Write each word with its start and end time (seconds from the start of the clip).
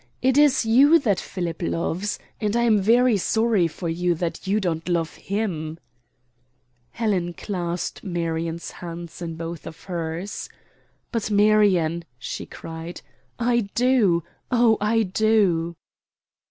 It 0.23 0.35
is 0.35 0.65
you 0.65 0.97
that 0.97 1.19
Philip 1.19 1.61
loves, 1.61 2.17
and 2.39 2.55
I 2.55 2.63
am 2.63 2.81
very 2.81 3.17
sorry 3.17 3.67
for 3.67 3.87
you 3.87 4.15
that 4.15 4.47
you 4.47 4.59
don't 4.59 4.89
love 4.89 5.13
him." 5.13 5.77
Helen 6.89 7.33
clasped 7.33 8.03
Marion's 8.03 8.71
hands 8.71 9.21
in 9.21 9.35
both 9.35 9.67
of 9.67 9.83
hers. 9.83 10.49
"But, 11.11 11.29
Marion!" 11.29 12.03
she 12.17 12.47
cried, 12.47 13.03
"I 13.37 13.69
do, 13.75 14.23
oh, 14.49 14.75
I 14.81 15.03
do!" 15.03 15.75